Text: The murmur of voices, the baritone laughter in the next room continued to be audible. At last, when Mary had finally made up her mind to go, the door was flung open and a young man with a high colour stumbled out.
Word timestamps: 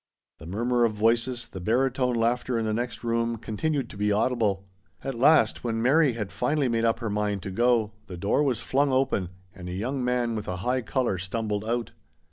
The 0.39 0.47
murmur 0.47 0.83
of 0.83 0.93
voices, 0.93 1.47
the 1.47 1.59
baritone 1.61 2.15
laughter 2.15 2.57
in 2.57 2.65
the 2.65 2.73
next 2.73 3.03
room 3.03 3.37
continued 3.37 3.87
to 3.91 3.97
be 3.97 4.11
audible. 4.11 4.65
At 5.03 5.13
last, 5.13 5.63
when 5.63 5.79
Mary 5.79 6.13
had 6.13 6.31
finally 6.31 6.67
made 6.67 6.85
up 6.85 7.01
her 7.01 7.09
mind 7.11 7.43
to 7.43 7.51
go, 7.51 7.91
the 8.07 8.17
door 8.17 8.41
was 8.41 8.59
flung 8.61 8.91
open 8.91 9.29
and 9.53 9.69
a 9.69 9.73
young 9.73 10.03
man 10.03 10.33
with 10.35 10.47
a 10.47 10.55
high 10.65 10.81
colour 10.81 11.19
stumbled 11.19 11.63
out. 11.63 11.91